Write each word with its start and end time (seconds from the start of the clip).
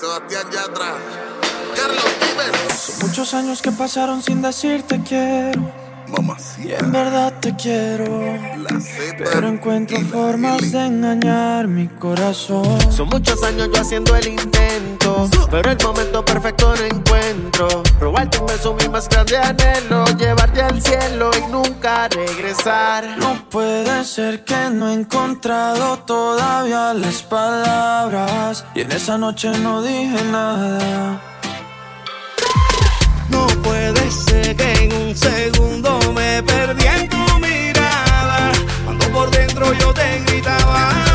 Sebastián 0.00 0.50
Yatra, 0.50 0.96
Carlos 1.76 2.04
Vives. 2.20 2.72
Son 2.72 3.06
muchos 3.06 3.34
años 3.34 3.60
que 3.60 3.70
pasaron 3.70 4.22
sin 4.22 4.40
decirte 4.40 4.98
quiero. 5.06 5.79
En 6.68 6.92
verdad 6.92 7.32
te 7.40 7.54
quiero, 7.56 8.04
pero 9.18 9.48
encuentro 9.48 9.98
formas 10.00 10.72
de 10.72 10.86
engañar 10.86 11.68
mi 11.68 11.88
corazón. 11.88 12.78
Son 12.90 13.08
muchos 13.08 13.42
años 13.44 13.68
yo 13.72 13.80
haciendo 13.80 14.14
el 14.16 14.28
intento, 14.28 15.28
pero 15.50 15.70
el 15.70 15.78
momento 15.82 16.24
perfecto 16.24 16.74
no 16.76 16.84
encuentro. 16.84 17.82
Robarte 18.00 18.38
un 18.38 18.46
beso, 18.46 18.74
mi 18.74 18.88
más 18.88 19.08
grande 19.08 19.36
anhelo, 19.36 20.04
llevarte 20.16 20.62
al 20.62 20.80
cielo 20.82 21.30
y 21.38 21.50
nunca 21.50 22.08
regresar. 22.08 23.16
No 23.18 23.48
puede 23.48 24.04
ser 24.04 24.44
que 24.44 24.70
no 24.70 24.90
he 24.90 24.94
encontrado 24.94 25.98
todavía 26.00 26.94
las 26.94 27.22
palabras, 27.22 28.64
y 28.74 28.80
en 28.80 28.92
esa 28.92 29.16
noche 29.18 29.50
no 29.58 29.82
dije 29.82 30.22
nada 30.30 31.20
puede 33.92 34.10
ser 34.10 34.56
que 34.56 34.72
en 34.84 34.92
un 34.92 35.16
segundo 35.16 35.98
me 36.12 36.42
perdí 36.42 36.86
en 36.86 37.08
tu 37.08 37.38
mirada, 37.38 38.52
cuando 38.84 39.06
por 39.10 39.30
dentro 39.30 39.72
yo 39.74 39.92
te 39.92 40.20
gritaba. 40.26 41.09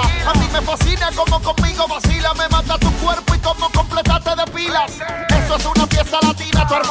A 0.00 0.34
mí 0.34 0.46
me 0.52 0.60
fascina 0.60 1.10
como 1.14 1.40
conmigo 1.40 1.86
vacila. 1.88 2.34
Me 2.34 2.48
mata 2.48 2.78
tu 2.78 2.90
cuerpo 2.98 3.34
y 3.34 3.38
como 3.38 3.70
completaste 3.70 4.30
de 4.36 4.46
pilas. 4.52 4.92
Eso 5.28 5.56
es 5.56 5.66
una 5.66 5.86
fiesta 5.86 6.18
latina, 6.22 6.66
todo 6.66 6.80
el 6.80 6.86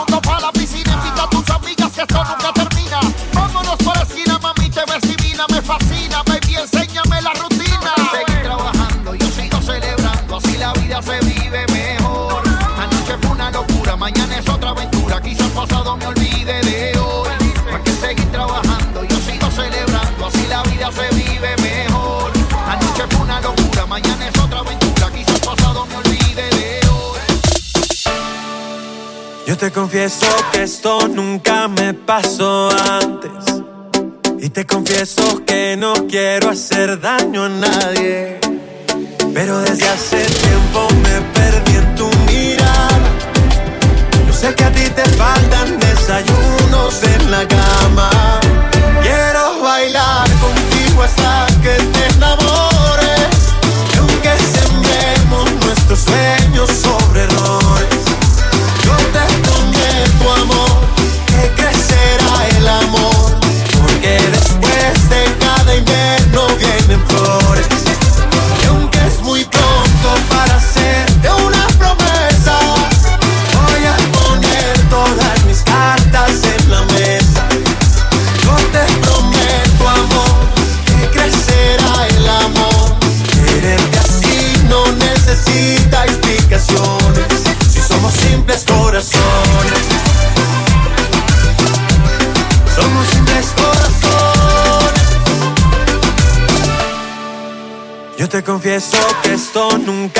confieso 30.05 30.35
que 30.51 30.63
esto 30.63 31.07
nunca 31.07 31.67
me 31.67 31.95
pasó 31.95 32.69
antes. 33.01 33.63
Y 34.39 34.49
te 34.49 34.63
confieso 34.63 35.43
que 35.47 35.75
no 35.77 35.93
quiero 36.07 36.51
hacer 36.51 36.99
daño 37.01 37.45
a 37.45 37.49
nadie. 37.49 38.39
Pero 39.33 39.61
desde 39.61 39.89
hace 39.89 40.17
tiempo 40.17 40.87
me 41.01 41.21
perdí 41.33 41.75
en 41.77 41.95
tu 41.95 42.07
mirada. 42.27 43.09
Yo 44.27 44.33
sé 44.33 44.53
que 44.53 44.63
a 44.63 44.71
ti 44.71 44.87
te 44.95 45.05
faltan 45.17 45.79
desayunos 45.79 47.01
en 47.01 47.31
la 47.31 47.47
cama. 47.47 48.39
Quiero 49.01 49.59
bailar 49.63 50.29
contigo 50.39 51.01
hasta 51.01 51.47
que 51.63 51.83
te 51.83 52.15
enamores. 52.15 52.44
go. 67.07 67.44
eso 98.75 98.97
que 99.23 99.33
esto 99.33 99.69
nunca 99.77 100.14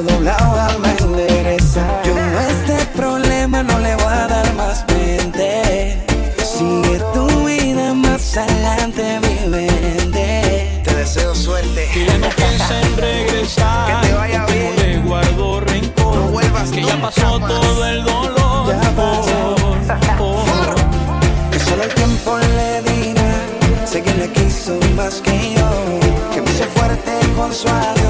doblado 0.00 0.60
al. 0.60 0.72
Yo 2.04 2.14
a 2.16 2.48
este 2.48 2.86
problema 2.96 3.62
no 3.62 3.78
le 3.78 3.94
voy 3.96 4.06
a 4.06 4.26
dar 4.26 4.54
más 4.54 4.84
mente. 4.88 6.02
Sigue 6.42 7.00
tu 7.12 7.44
vida 7.44 7.92
más 7.92 8.36
adelante, 8.36 9.20
mi 9.20 9.50
vende. 9.50 10.80
Te 10.84 10.94
deseo 10.94 11.34
suerte. 11.34 11.88
Que 11.92 12.06
ya 12.06 12.18
no 12.18 12.28
pienses 12.30 12.70
en 12.70 12.96
regresar. 12.96 14.00
Que 14.02 14.08
te 14.08 14.14
vaya 14.14 14.46
bien. 14.46 14.76
No 14.76 14.82
le 14.82 14.98
guardo 14.98 15.60
rencor. 15.60 16.14
No 16.14 16.22
vuelvas 16.28 16.70
Que 16.70 16.82
ya 16.82 17.00
pasó 17.00 17.38
todo 17.40 17.86
el 17.86 18.04
dolor. 18.04 18.68
Ya 18.68 18.90
pasó. 18.96 19.56
Oh, 20.18 20.44
oh. 20.44 21.50
Que 21.50 21.58
solo 21.58 21.82
el 21.82 21.94
tiempo 21.94 22.38
le 22.38 22.82
dirá. 22.82 23.86
Sé 23.86 24.02
que 24.02 24.14
le 24.14 24.30
quiso 24.32 24.78
más 24.96 25.20
que 25.20 25.54
yo. 25.54 25.68
Que 26.32 26.40
me 26.40 26.50
hizo 26.50 26.64
fuerte 26.74 27.12
con 27.36 27.52
su 27.52 27.68
alma. 27.68 28.01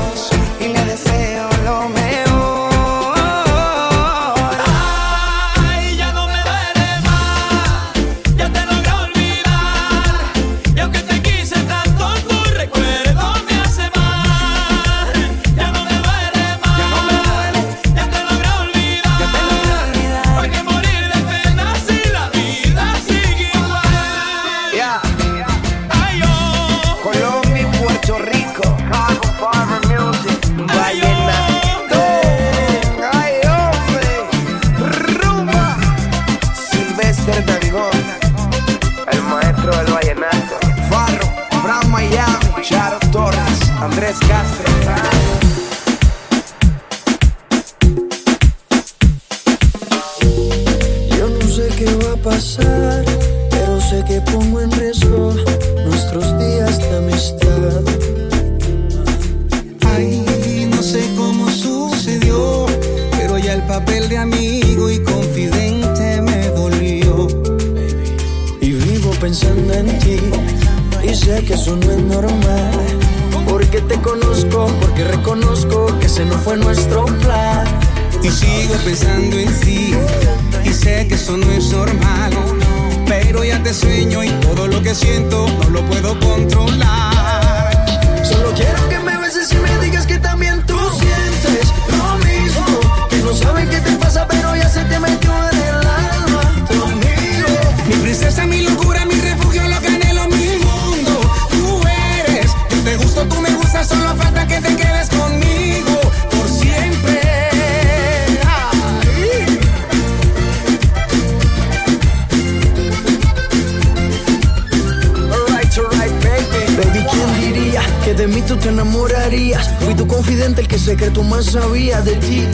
sabía 121.53 122.01
de 122.01 122.15
ti. 122.17 122.49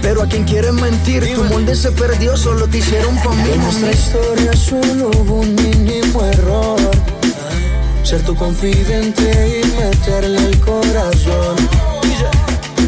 Pero 0.00 0.22
a 0.22 0.26
quien 0.26 0.42
quieren 0.42 0.74
mentir, 0.74 1.22
tu 1.34 1.44
molde 1.44 1.76
se 1.76 1.92
perdió, 1.92 2.36
solo 2.36 2.66
te 2.66 2.78
hicieron 2.78 3.14
pa' 3.22 3.32
En 3.32 3.62
nuestra 3.62 3.92
historia 3.92 4.52
solo 4.54 5.10
hubo 5.16 5.34
un 5.42 5.54
mínimo 5.54 6.24
error. 6.24 6.80
Ser 8.02 8.20
tu 8.22 8.34
confidente 8.34 9.62
y 9.62 9.80
meterle 9.80 10.44
el 10.44 10.58
corazón. 10.58 11.54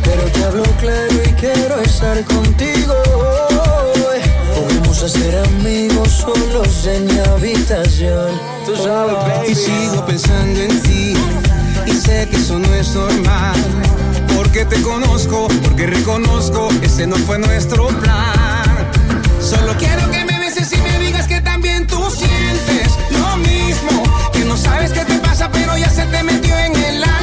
Pero 0.02 0.22
te 0.32 0.44
hablo 0.44 0.64
claro 0.80 1.14
y 1.24 1.32
quiero 1.34 1.80
estar 1.82 2.24
contigo. 2.24 2.94
Podemos 4.56 5.02
hacer 5.04 5.38
amigos 5.38 6.08
solos 6.08 6.86
en 6.86 7.06
mi 7.06 7.18
habitación. 7.30 8.30
Tú 8.66 8.74
sabes, 8.74 9.14
baby. 9.14 9.52
Y 9.52 9.54
sigo 9.54 10.04
pensando 10.04 10.60
en 10.60 10.82
ti. 10.82 11.14
Y 11.86 11.92
sé 11.92 12.26
que 12.28 12.36
eso 12.38 12.58
no 12.58 12.74
es 12.74 12.92
normal 12.94 13.54
que 14.54 14.64
te 14.64 14.80
conozco, 14.82 15.48
porque 15.64 15.84
reconozco, 15.84 16.68
ese 16.80 17.08
no 17.08 17.16
fue 17.16 17.40
nuestro 17.40 17.88
plan. 17.88 18.88
Solo 19.40 19.76
quiero 19.76 20.08
que 20.12 20.24
me 20.24 20.38
beses 20.38 20.72
y 20.72 20.76
me 20.76 20.96
digas 21.00 21.26
que 21.26 21.40
también 21.40 21.88
tú 21.88 22.08
sientes 22.08 22.92
lo 23.10 23.36
mismo, 23.38 24.04
que 24.32 24.44
no 24.44 24.56
sabes 24.56 24.92
qué 24.92 25.04
te 25.04 25.18
pasa, 25.18 25.50
pero 25.50 25.76
ya 25.76 25.90
se 25.90 26.06
te 26.06 26.22
metió 26.22 26.56
en 26.56 26.76
el 26.76 27.02
alma 27.02 27.13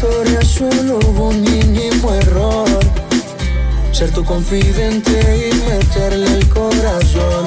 storia 0.00 0.40
solo 0.40 0.98
un 1.18 1.42
minimo 1.42 2.14
error. 2.14 2.66
Ser 3.92 4.10
tu 4.12 4.24
confidente 4.24 5.12
y 5.12 5.54
meterle 5.70 6.26
el 6.38 6.48
corazón. 6.48 7.44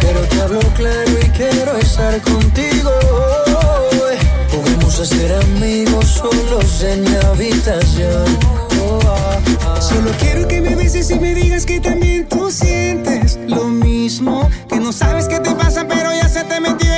Pero 0.00 0.20
te 0.20 0.40
hablo 0.40 0.60
claro 0.78 1.12
y 1.22 1.28
quiero 1.36 1.76
estar 1.76 2.18
contigo 2.22 2.90
hoy. 4.00 4.16
Podemos 4.50 4.94
ser 4.94 5.30
amigos 5.42 6.06
solos 6.06 6.82
en 6.84 7.02
mi 7.02 7.16
habitación. 7.26 8.24
Oh, 8.82 8.98
ah, 9.04 9.38
ah. 9.66 9.80
Solo 9.82 10.10
quiero 10.20 10.48
que 10.48 10.62
me 10.62 10.74
beses 10.74 11.10
y 11.10 11.18
me 11.18 11.34
digas 11.34 11.66
que 11.66 11.80
también 11.80 12.26
tú 12.30 12.50
sientes 12.50 13.38
lo 13.46 13.64
mismo. 13.66 14.48
Que 14.70 14.76
no 14.76 14.90
sabes 14.90 15.28
qué 15.28 15.38
te 15.38 15.54
pasa, 15.54 15.86
pero 15.86 16.14
ya 16.14 16.30
se 16.30 16.44
te 16.44 16.60
metió 16.60 16.89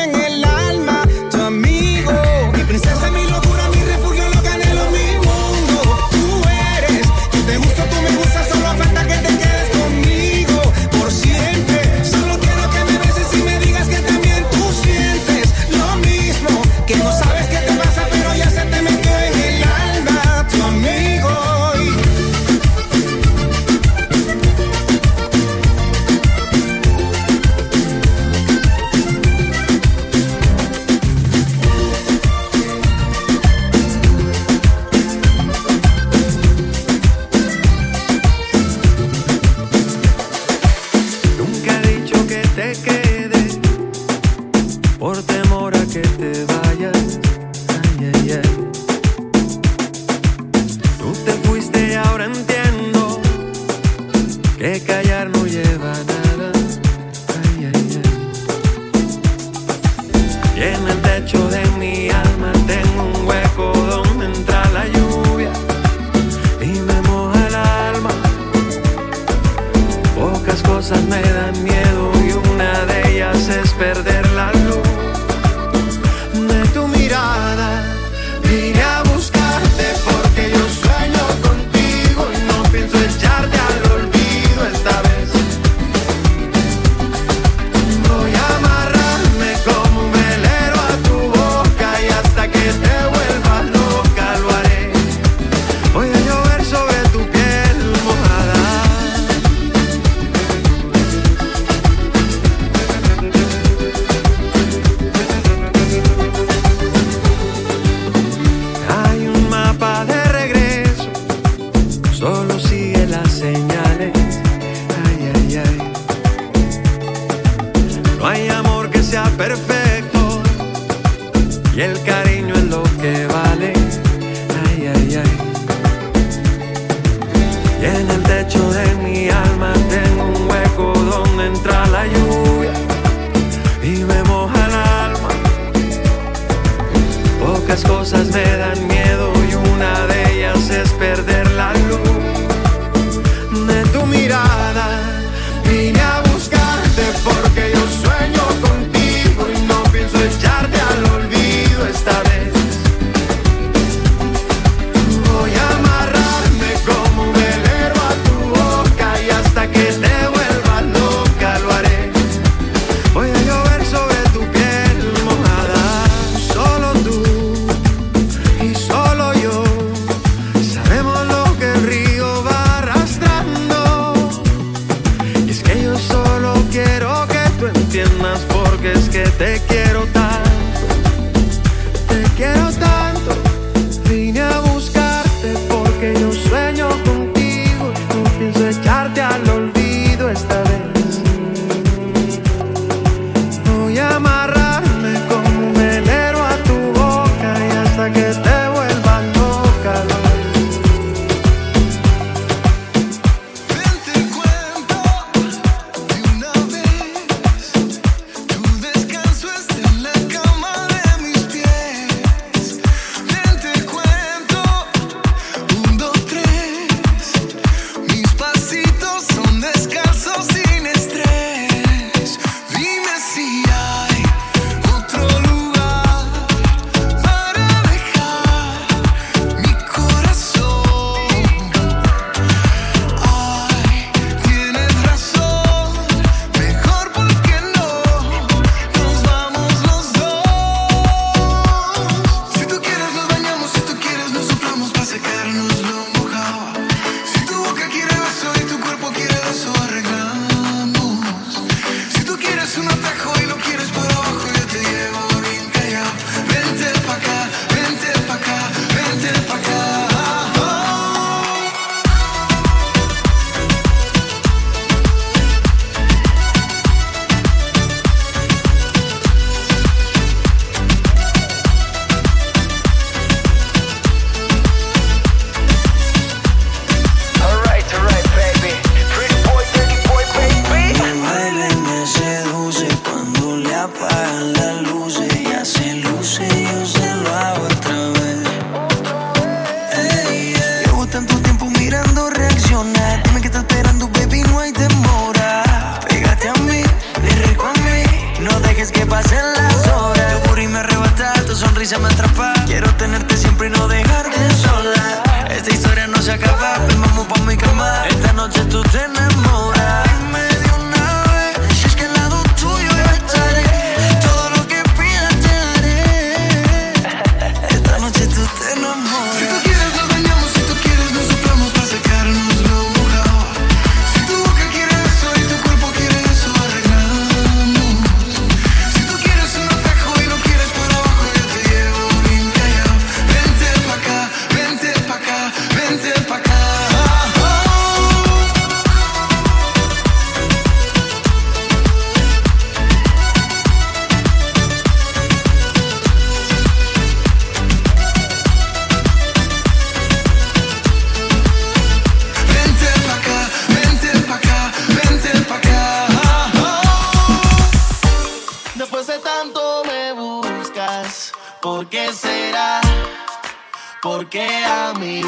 que 364.32 364.64
a 364.64 364.94
mí. 364.98 365.20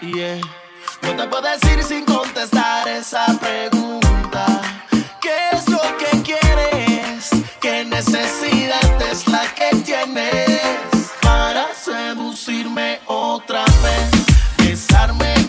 Yeah. 0.00 0.40
No 1.02 1.14
te 1.14 1.28
puedo 1.28 1.42
decir 1.42 1.84
sin 1.84 2.06
contestar 2.06 2.88
esa 2.88 3.26
pregunta. 3.38 4.46
¿Qué 5.20 5.36
es 5.52 5.68
lo 5.68 5.82
que 5.98 6.22
quieres? 6.22 7.30
¿Qué 7.60 7.84
necesidad 7.84 9.02
es 9.10 9.28
la 9.28 9.42
que 9.54 9.76
tienes 9.84 11.12
para 11.20 11.66
seducirme 11.74 13.00
otra 13.06 13.64
vez? 13.82 14.10
Besarme. 14.56 15.41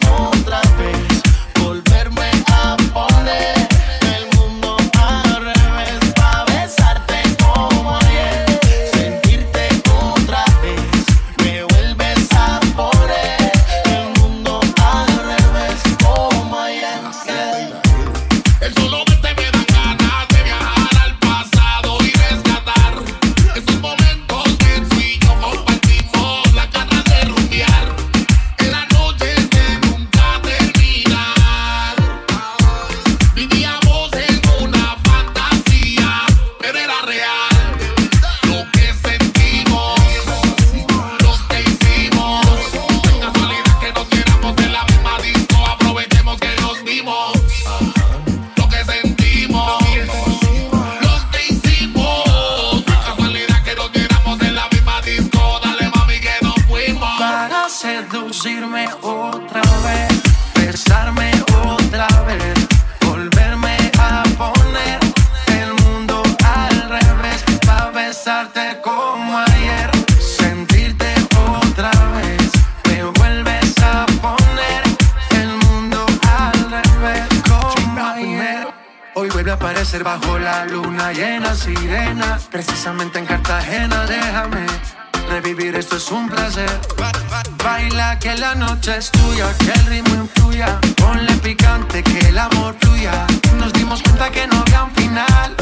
noche 88.85 88.97
es 88.97 89.11
tuya, 89.11 89.53
que 89.59 89.71
el 89.71 89.85
ritmo 89.85 90.15
influya. 90.15 90.79
Ponle 90.97 91.33
picante, 91.37 92.03
que 92.03 92.19
el 92.27 92.37
amor 92.37 92.75
fluya. 92.81 93.25
Nos 93.57 93.71
dimos 93.71 94.01
cuenta 94.03 94.29
que 94.29 94.45
no 94.45 94.59
había 94.59 94.83
un 94.83 94.91
final. 94.91 95.55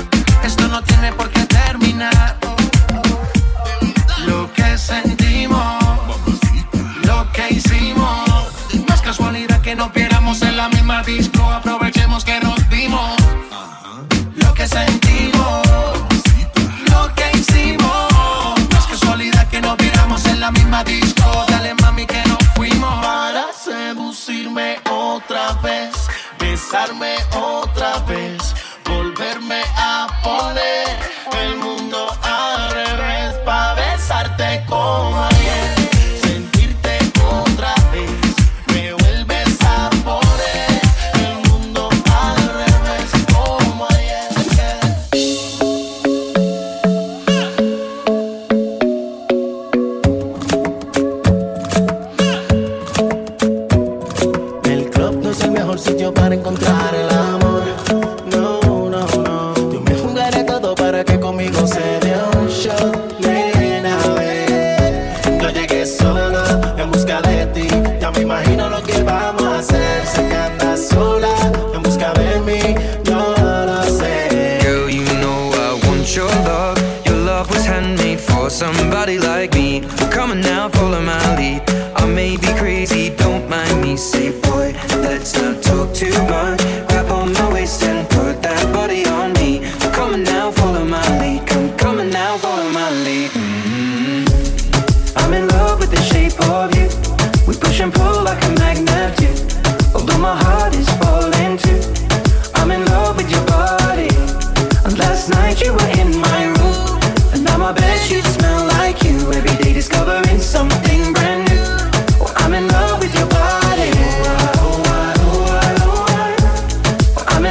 Esto 0.43 0.67
no 0.67 0.81
tiene 0.81 1.11
por 1.13 1.29
qué 1.29 1.45
terminar. 1.45 2.37
Lo 4.25 4.51
que 4.53 4.75
sentimos. 4.75 5.70
besarme 26.71 27.17
hoy. 27.33 27.60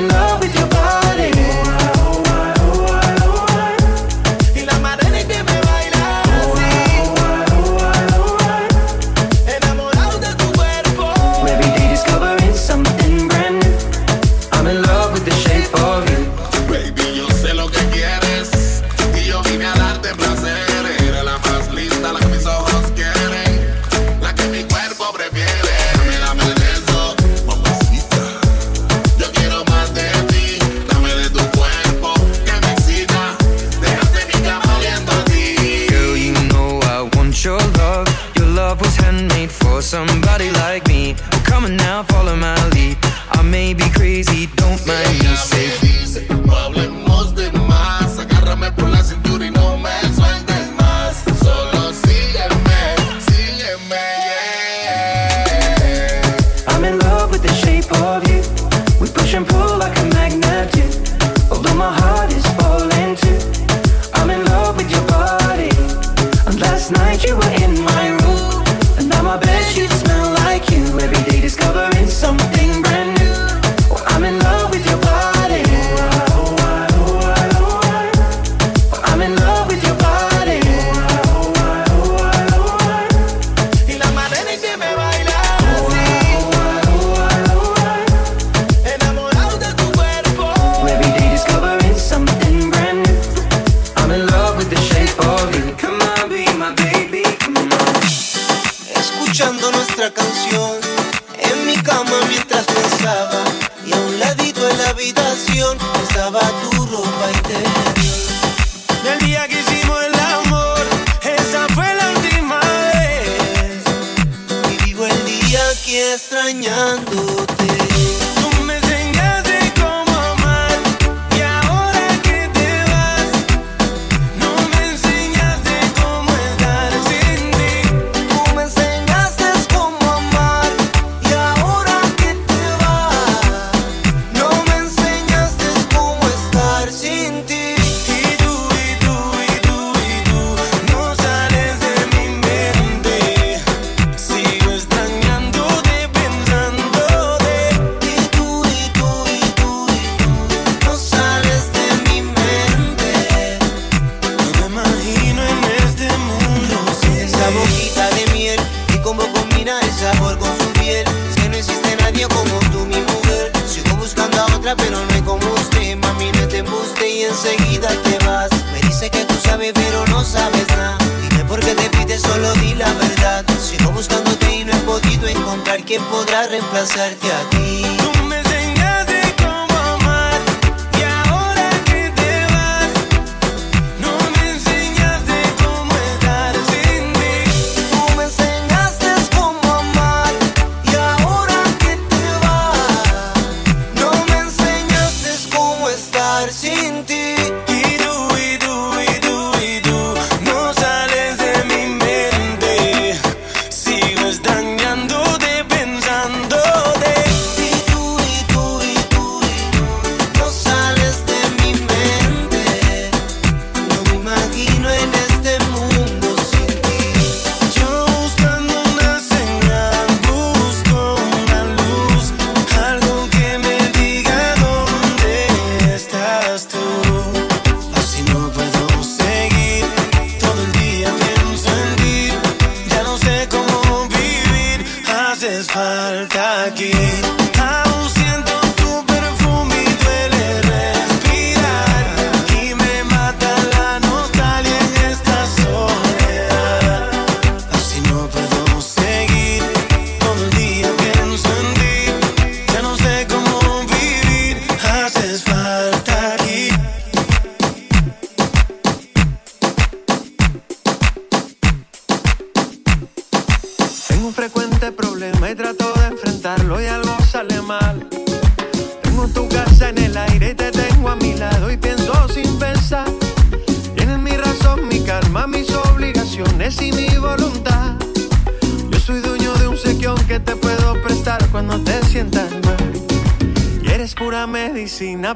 in 0.01 0.09
love 0.09 0.30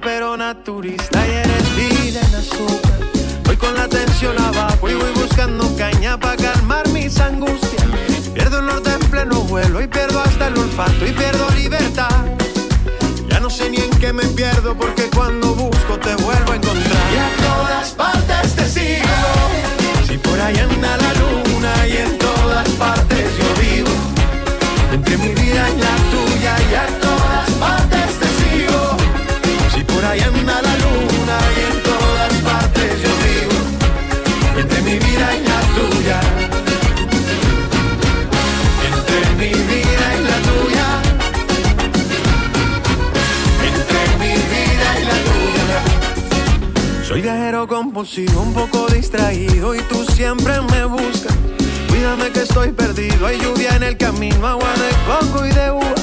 Pero 0.02 0.36
naturista 0.36 1.24
y 1.24 1.30
eres 1.30 1.76
vida 1.76 2.20
en 2.20 2.34
azúcar. 2.34 2.98
Voy 3.44 3.56
con 3.56 3.74
la 3.74 3.88
tensión 3.88 4.36
abajo 4.40 4.88
y 4.88 4.94
voy 4.94 5.12
buscando 5.12 5.74
caña 5.76 6.18
para 6.18 6.36
calmar 6.36 6.88
mis 6.88 7.18
angustias. 7.20 7.86
Pierdo 8.34 8.58
el 8.58 8.66
norte 8.66 8.90
en 8.90 9.08
pleno 9.08 9.40
vuelo 9.42 9.80
y 9.80 9.86
pierdo 9.86 10.20
hasta 10.20 10.48
el 10.48 10.58
olfato 10.58 11.06
y 11.06 11.12
pierdo 11.12 11.48
libertad. 11.50 12.26
Ya 13.28 13.38
no 13.38 13.48
sé 13.48 13.70
ni 13.70 13.76
en 13.76 13.90
qué 14.00 14.12
me 14.12 14.24
pierdo 14.24 14.76
porque 14.76 15.08
cuando 15.14 15.54
busco 15.54 15.98
te 16.00 16.14
vuelvo 16.16 16.52
a 16.52 16.56
encontrar. 16.56 17.43
consigo 48.04 48.42
un 48.42 48.52
poco 48.52 48.86
distraído 48.88 49.74
y 49.74 49.80
tú 49.88 50.04
siempre 50.12 50.60
me 50.60 50.84
buscas. 50.84 51.34
Cuídame 51.88 52.30
que 52.32 52.40
estoy 52.40 52.70
perdido, 52.70 53.26
hay 53.26 53.40
lluvia 53.40 53.74
en 53.76 53.82
el 53.82 53.96
camino, 53.96 54.46
agua 54.46 54.74
de 54.74 54.90
coco 55.06 55.46
y 55.46 55.50
de 55.50 55.70
uva. 55.70 55.94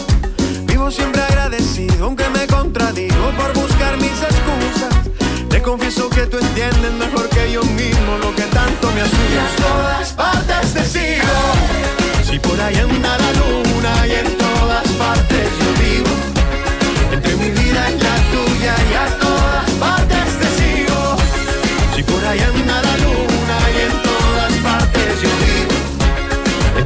Vivo 0.65 0.89
siempre 0.89 1.21
agradecido, 1.21 2.05
aunque 2.05 2.27
me 2.29 2.47
contradigo 2.47 3.29
por 3.37 3.53
buscar 3.53 3.97
mis 3.97 4.19
excusas. 4.19 4.95
Te 5.47 5.61
confieso 5.61 6.09
que 6.09 6.25
tú 6.25 6.39
entiendes 6.39 6.91
mejor 6.93 7.29
que 7.29 7.51
yo 7.51 7.61
mismo 7.65 8.17
lo 8.17 8.33
que 8.33 8.47
tanto 8.49 8.91
me 8.95 9.01
asusta. 9.01 9.41
En 9.47 9.55
todas 9.61 10.13
partes 10.13 10.73
te 10.73 10.83
sigo, 10.83 11.37
si 12.27 12.39
por 12.39 12.59
ahí 12.61 12.77
anda 12.77 13.15
la 13.19 13.31
luna 13.33 14.07
y 14.07 14.11
en 14.13 14.37
todas 14.39 14.87
partes 14.93 15.49
yo 15.61 15.71
vivo. 15.85 16.09
Entre 17.11 17.35
mi 17.35 17.51
vida 17.51 17.91
y 17.91 17.99
la 17.99 18.15
tuya 18.33 18.75
y 18.89 18.93
a 18.95 19.17
todas 19.19 19.40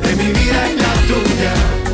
de 0.05 0.15
mi 0.15 0.31
vida 0.31 0.69
y 0.69 0.75
la 0.77 0.93
tuya. 1.07 1.84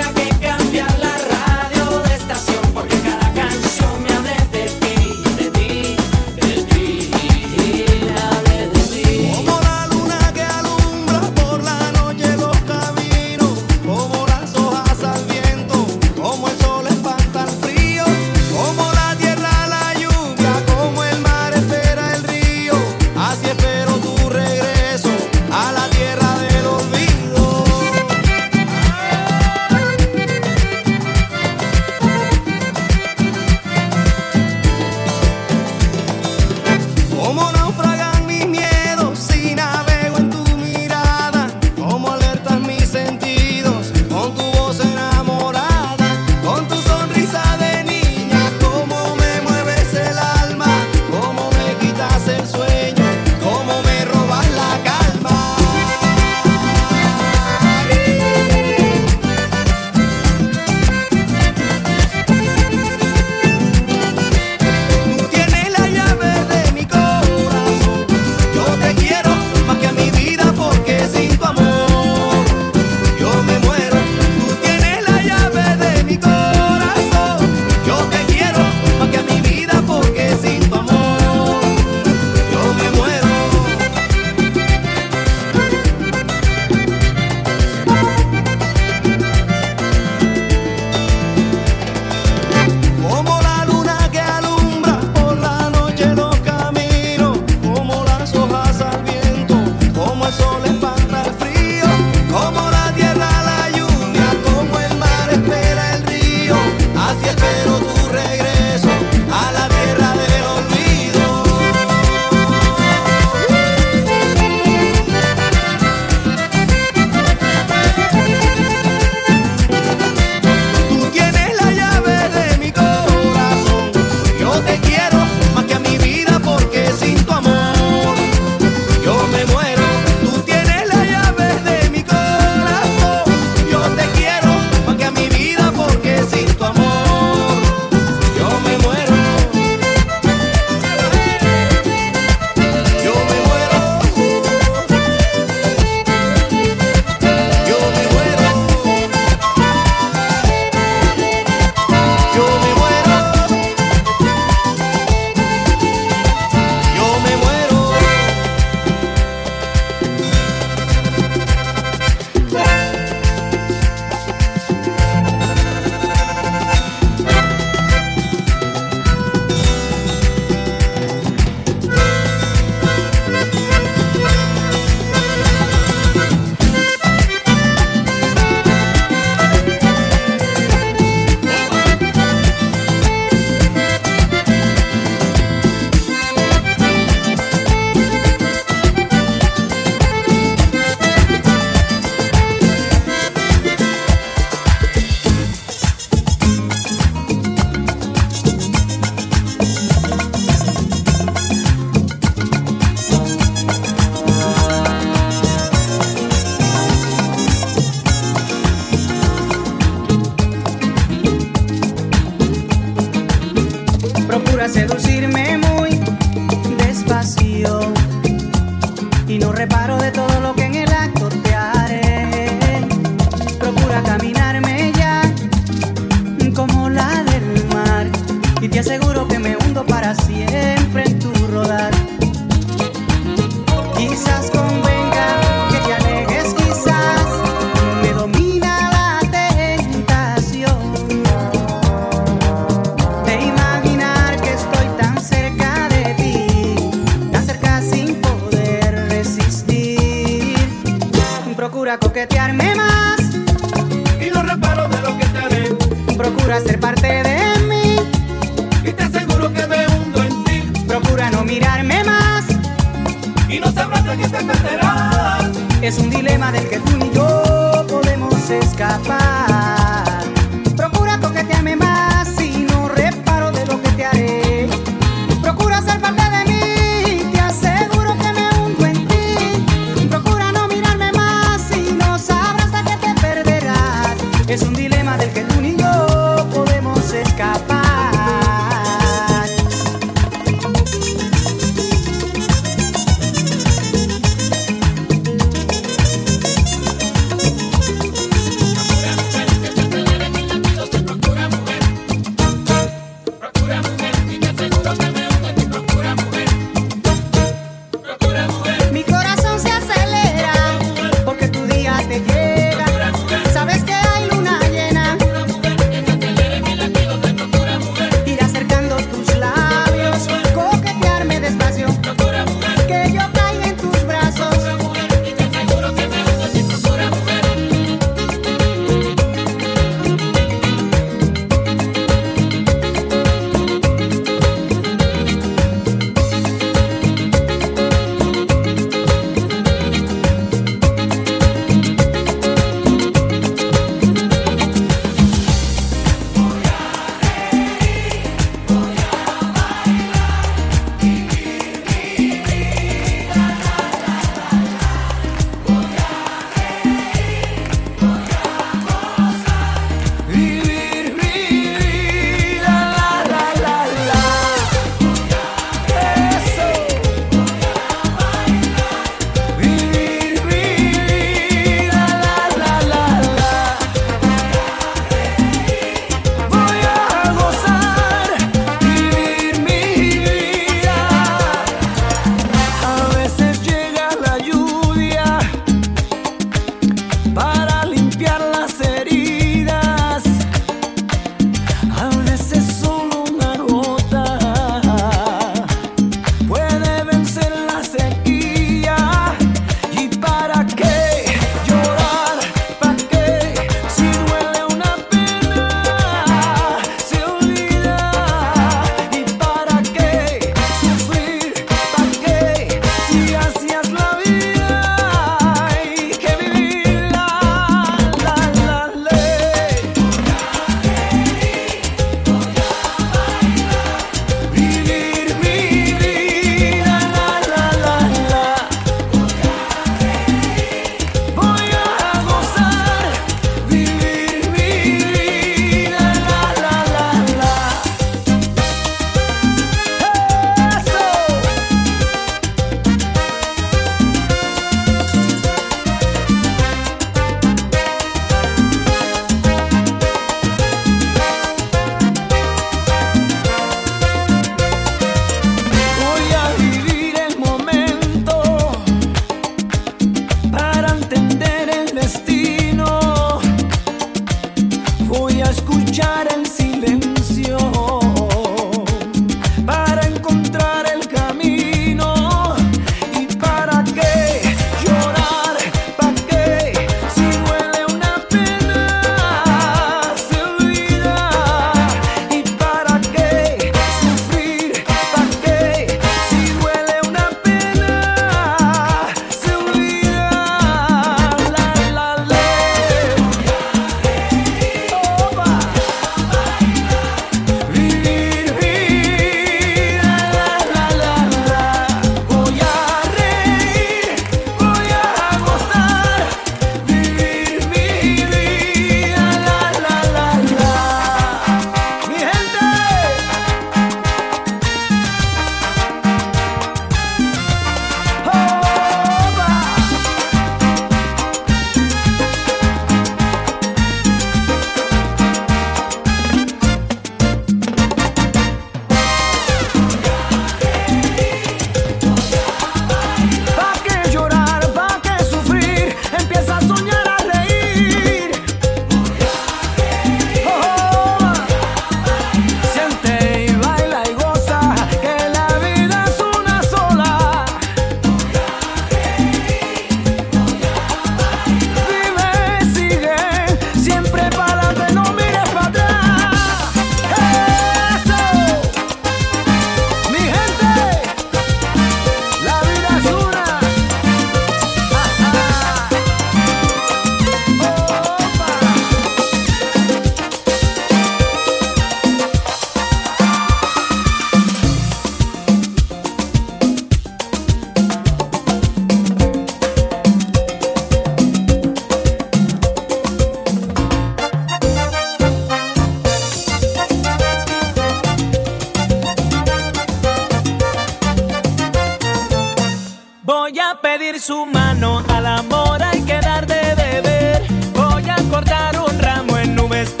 Voy 593.23 593.59
a 593.59 593.79
pedir 593.79 594.19
su 594.19 594.47
mano, 594.47 595.03
al 595.07 595.27
amor 595.27 595.83
hay 595.83 596.01
que 596.01 596.19
dar 596.21 596.47
de 596.47 596.73
beber. 596.75 597.43
Voy 597.71 598.09
a 598.09 598.15
cortar 598.31 598.79
un 598.79 598.97
ramo 598.99 599.37
en 599.37 599.55
nubes. 599.55 600.00